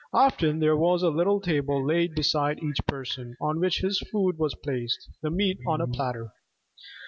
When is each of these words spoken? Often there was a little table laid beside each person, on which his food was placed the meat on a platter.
Often 0.13 0.61
there 0.61 0.75
was 0.75 1.03
a 1.03 1.11
little 1.11 1.39
table 1.39 1.85
laid 1.85 2.15
beside 2.15 2.57
each 2.63 2.83
person, 2.87 3.37
on 3.39 3.59
which 3.59 3.81
his 3.81 3.99
food 3.99 4.39
was 4.39 4.55
placed 4.55 5.11
the 5.21 5.29
meat 5.29 5.59
on 5.67 5.79
a 5.79 5.85
platter. 5.85 6.33